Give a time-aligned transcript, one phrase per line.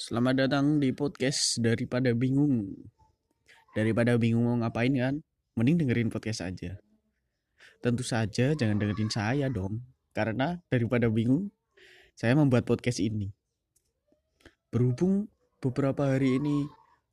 [0.00, 2.72] Selamat datang di podcast daripada bingung.
[3.76, 5.20] Daripada bingung mau ngapain kan,
[5.60, 6.80] mending dengerin podcast aja.
[7.84, 9.84] Tentu saja jangan dengerin saya dong,
[10.16, 11.52] karena daripada bingung,
[12.16, 13.28] saya membuat podcast ini.
[14.72, 15.28] Berhubung
[15.60, 16.64] beberapa hari ini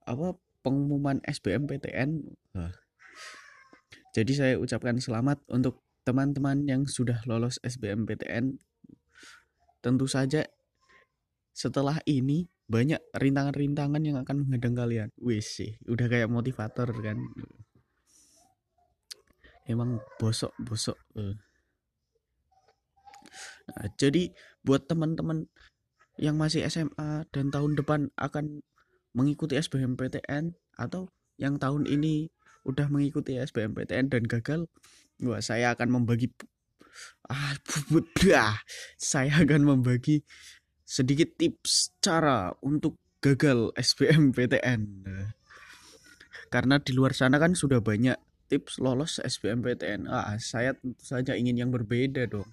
[0.07, 2.23] apa pengumuman SBMPTN,
[4.15, 8.55] jadi saya ucapkan selamat untuk teman-teman yang sudah lolos SBMPTN.
[9.83, 10.47] Tentu saja
[11.51, 15.09] setelah ini banyak rintangan-rintangan yang akan menghadang kalian.
[15.19, 17.17] Wis sih, udah kayak motivator kan.
[19.67, 20.99] Emang bosok-bosok.
[21.19, 21.35] eh.
[23.67, 24.31] Nah, jadi
[24.63, 25.47] buat teman-teman
[26.19, 28.63] yang masih SMA dan tahun depan akan
[29.11, 32.31] mengikuti SBMPTN atau yang tahun ini
[32.67, 34.67] udah mengikuti SBMPTN dan gagal,
[35.23, 36.33] wah saya akan membagi
[37.29, 37.53] ah
[38.97, 40.25] saya akan membagi
[40.87, 45.03] sedikit tips cara untuk gagal SBMPTN.
[46.53, 48.15] Karena di luar sana kan sudah banyak
[48.47, 50.07] tips lolos SBMPTN.
[50.07, 52.47] Ah, saya tentu saja ingin yang berbeda dong.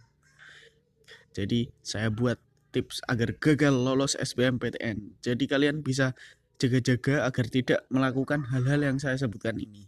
[1.30, 2.42] Jadi saya buat
[2.74, 5.22] tips agar gagal lolos SBMPTN.
[5.22, 6.18] Jadi kalian bisa
[6.58, 9.86] jaga-jaga agar tidak melakukan hal-hal yang saya sebutkan ini.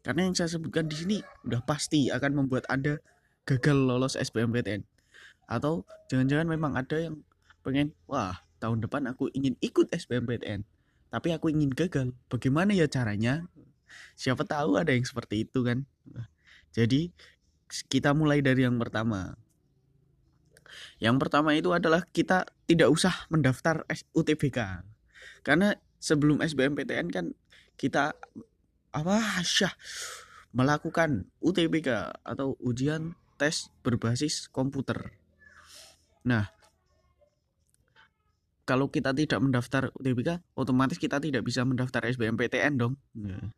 [0.00, 3.04] Karena yang saya sebutkan di sini udah pasti akan membuat Anda
[3.44, 4.80] gagal lolos SBMPTN.
[5.44, 7.20] Atau jangan-jangan memang ada yang
[7.62, 10.66] pengen wah tahun depan aku ingin ikut SBMPTN
[11.12, 12.16] tapi aku ingin gagal.
[12.32, 13.44] Bagaimana ya caranya?
[14.16, 15.84] Siapa tahu ada yang seperti itu kan.
[16.72, 17.12] Jadi
[17.92, 19.36] kita mulai dari yang pertama.
[20.96, 23.84] Yang pertama itu adalah kita tidak usah mendaftar
[24.16, 24.88] UTBK
[25.44, 27.36] karena sebelum SBMPTN kan
[27.76, 28.16] kita
[28.96, 29.76] apa syah
[30.56, 35.12] melakukan UTBK atau ujian tes berbasis komputer.
[36.24, 36.48] Nah
[38.62, 42.94] kalau kita tidak mendaftar UTBK, otomatis kita tidak bisa mendaftar SBMPTN dong.
[43.18, 43.50] Nah.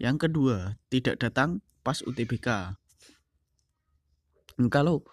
[0.00, 2.74] Yang kedua, tidak datang pas UTBK.
[4.72, 5.06] Kalau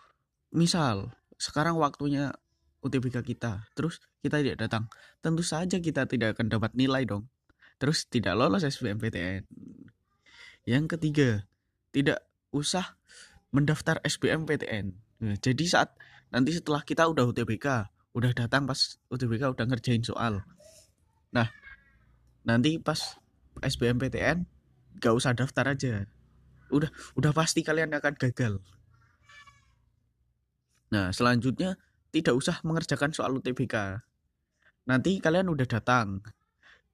[0.49, 2.33] misal sekarang waktunya
[2.81, 4.89] UTBK kita, terus kita tidak datang,
[5.21, 7.29] tentu saja kita tidak akan dapat nilai dong.
[7.77, 9.45] Terus tidak lolos SBMPTN.
[10.65, 11.45] Yang ketiga,
[11.93, 12.97] tidak usah
[13.53, 14.85] mendaftar SBMPTN.
[15.23, 15.93] Nah, jadi saat
[16.33, 20.41] nanti setelah kita udah UTBK, udah datang pas UTBK udah ngerjain soal.
[21.29, 21.53] Nah,
[22.41, 23.21] nanti pas
[23.61, 24.41] SBMPTN
[24.97, 26.09] gak usah daftar aja.
[26.73, 28.57] Udah udah pasti kalian akan gagal.
[30.89, 31.77] Nah, selanjutnya
[32.09, 34.01] tidak usah mengerjakan soal UTBK.
[34.89, 36.25] Nanti kalian udah datang.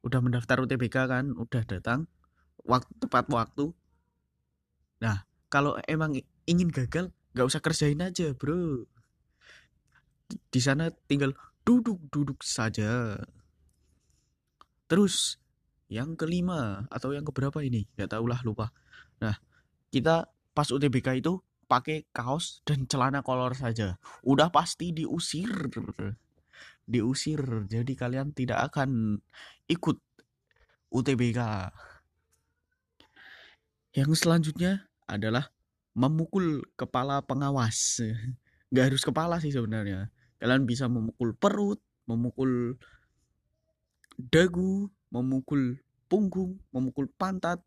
[0.04, 2.12] Udah mendaftar UTBK kan, udah datang
[2.68, 3.72] waktu tepat waktu.
[5.00, 8.92] Nah, kalau emang ingin gagal, gak usah kerjain aja, Bro
[10.54, 11.34] di sana tinggal
[11.66, 13.18] duduk-duduk saja.
[14.86, 15.42] Terus
[15.90, 17.90] yang kelima atau yang keberapa ini?
[17.98, 18.70] Gak tau lah lupa.
[19.18, 19.34] Nah,
[19.90, 23.98] kita pas UTBK itu pakai kaos dan celana kolor saja.
[24.22, 25.50] Udah pasti diusir.
[26.86, 27.42] Diusir.
[27.66, 29.18] Jadi kalian tidak akan
[29.66, 29.98] ikut
[30.94, 31.42] UTBK.
[33.98, 35.50] Yang selanjutnya adalah
[35.98, 38.06] memukul kepala pengawas.
[38.70, 42.76] Gak harus kepala sih sebenarnya kalian bisa memukul perut, memukul
[44.20, 45.80] dagu, memukul
[46.12, 47.64] punggung, memukul pantat,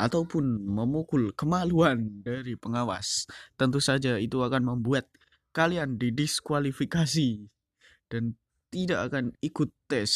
[0.00, 3.28] ataupun memukul kemaluan dari pengawas.
[3.60, 5.04] Tentu saja itu akan membuat
[5.52, 7.44] kalian didiskualifikasi
[8.08, 8.40] dan
[8.72, 10.12] tidak akan ikut tes.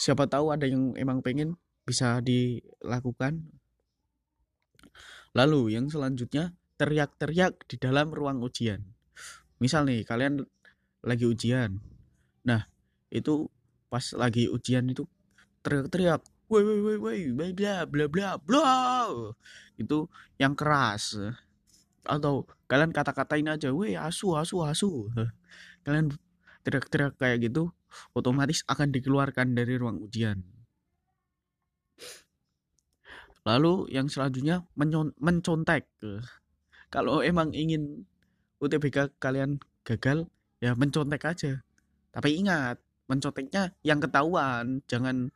[0.00, 3.52] Siapa tahu ada yang emang pengen bisa dilakukan.
[5.36, 8.97] Lalu yang selanjutnya teriak-teriak di dalam ruang ujian
[9.58, 10.42] misal nih kalian
[11.02, 11.78] lagi ujian.
[12.46, 12.66] Nah
[13.10, 13.46] itu
[13.88, 15.06] pas lagi ujian itu
[15.62, 19.08] teriak-teriak woi woi woi woi bla bla bla bla
[19.76, 20.08] itu
[20.40, 21.18] yang keras.
[22.08, 25.12] Atau kalian kata-katain aja woi asu asu asu.
[25.84, 26.14] Kalian
[26.64, 27.70] teriak-teriak kayak gitu
[28.12, 30.44] otomatis akan dikeluarkan dari ruang ujian.
[33.48, 34.60] Lalu yang selanjutnya
[35.16, 35.88] mencontek.
[36.92, 38.04] Kalau emang ingin
[38.58, 40.26] UTBK kalian gagal
[40.58, 41.62] ya mencontek aja.
[42.10, 42.78] Tapi ingat
[43.08, 45.32] menconteknya yang ketahuan jangan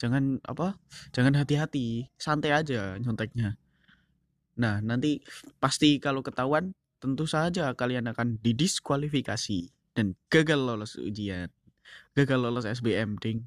[0.00, 0.74] jangan apa
[1.14, 3.54] jangan hati-hati santai aja nyonteknya.
[4.58, 5.22] Nah nanti
[5.62, 11.52] pasti kalau ketahuan tentu saja kalian akan didiskualifikasi dan gagal lolos ujian
[12.14, 13.44] gagal lolos SBM ding.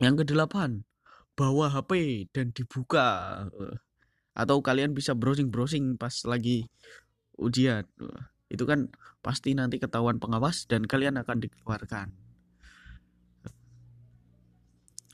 [0.00, 0.86] Yang kedelapan
[1.36, 3.46] bawa HP dan dibuka
[4.40, 6.64] atau kalian bisa browsing-browsing pas lagi
[7.36, 7.84] ujian.
[8.48, 8.88] Itu kan
[9.20, 12.08] pasti nanti ketahuan pengawas dan kalian akan dikeluarkan.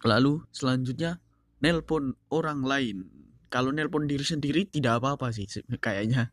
[0.06, 1.18] Lalu selanjutnya
[1.58, 3.10] nelpon orang lain.
[3.50, 5.50] Kalau nelpon diri sendiri tidak apa-apa sih
[5.82, 6.30] kayaknya.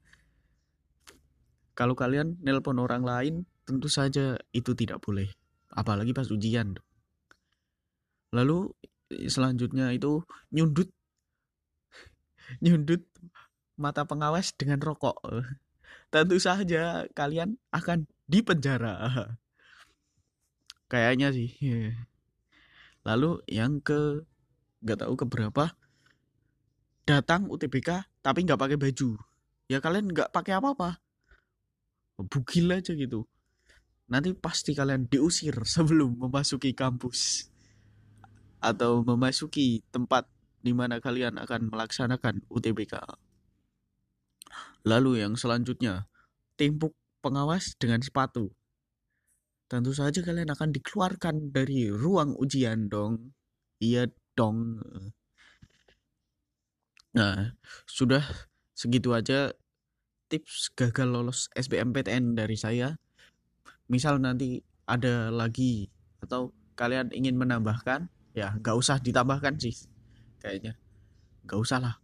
[1.74, 3.34] Kalau kalian nelpon orang lain
[3.66, 5.34] tentu saja itu tidak boleh.
[5.74, 6.78] Apalagi pas ujian.
[8.30, 8.69] Lalu
[9.25, 10.22] selanjutnya itu
[10.54, 10.94] nyundut
[12.59, 13.07] nyundut
[13.79, 15.17] mata pengawas dengan rokok.
[16.13, 19.33] Tentu saja kalian akan dipenjara.
[20.91, 21.50] Kayaknya sih.
[23.01, 24.23] Lalu yang ke
[24.83, 25.73] nggak tahu keberapa
[27.03, 29.17] datang UTBK tapi nggak pakai baju.
[29.67, 31.01] Ya kalian nggak pakai apa-apa.
[32.19, 33.25] Bugil aja gitu.
[34.07, 37.49] Nanti pasti kalian diusir sebelum memasuki kampus
[38.63, 40.23] atau memasuki tempat
[40.63, 42.95] di mana kalian akan melaksanakan UTBK.
[44.88, 46.07] Lalu yang selanjutnya,
[46.56, 48.51] timpuk pengawas dengan sepatu.
[49.68, 53.36] Tentu saja kalian akan dikeluarkan dari ruang ujian dong.
[53.83, 54.07] Iya
[54.39, 54.80] dong.
[57.13, 57.54] Nah,
[57.86, 58.24] sudah
[58.74, 59.54] segitu aja
[60.31, 62.98] tips gagal lolos SBMPTN dari saya.
[63.86, 65.92] Misal nanti ada lagi
[66.24, 69.75] atau kalian ingin menambahkan, ya nggak usah ditambahkan sih,
[70.44, 70.75] kayaknya.
[71.48, 71.95] Nggak usah lah.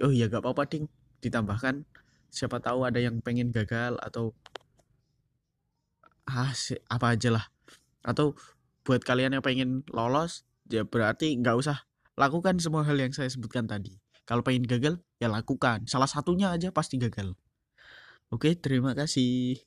[0.00, 0.86] Oh iya gak apa-apa ding.
[1.18, 1.82] Ditambahkan
[2.32, 4.32] siapa tahu ada yang pengen gagal atau
[6.30, 6.54] ah
[6.88, 7.44] apa aja lah.
[8.06, 8.38] Atau
[8.86, 11.84] buat kalian yang pengen lolos ya berarti nggak usah.
[12.14, 13.98] Lakukan semua hal yang saya sebutkan tadi.
[14.22, 15.84] Kalau pengen gagal ya lakukan.
[15.90, 17.34] Salah satunya aja pasti gagal.
[18.32, 19.60] Oke terima kasih